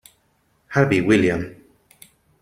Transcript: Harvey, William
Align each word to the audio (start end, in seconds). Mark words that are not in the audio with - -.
Harvey, 0.69 0.97
William 1.05 1.61